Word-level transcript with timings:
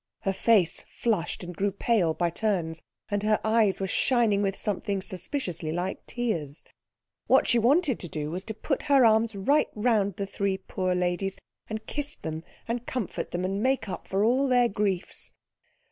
Her 0.21 0.33
face 0.33 0.83
flushed 0.89 1.43
and 1.43 1.55
grew 1.55 1.71
pale 1.71 2.15
by 2.15 2.31
turns, 2.31 2.81
and 3.11 3.21
her 3.21 3.39
eyes 3.45 3.79
were 3.79 3.85
shining 3.85 4.41
with 4.41 4.57
something 4.57 4.99
suspiciously 4.99 5.71
like 5.71 6.07
tears. 6.07 6.65
What 7.27 7.47
she 7.47 7.59
wanted 7.59 7.99
to 7.99 8.09
do 8.09 8.31
was 8.31 8.43
to 8.45 8.55
put 8.55 8.81
her 8.89 9.05
arms 9.05 9.35
right 9.35 9.69
round 9.75 10.15
the 10.15 10.25
three 10.25 10.57
poor 10.57 10.95
ladies, 10.95 11.37
and 11.69 11.85
kiss 11.85 12.15
them, 12.15 12.43
and 12.67 12.87
comfort 12.87 13.29
them, 13.29 13.45
and 13.45 13.61
make 13.61 13.87
up 13.87 14.07
for 14.07 14.23
all 14.25 14.47
their 14.47 14.69
griefs. 14.69 15.33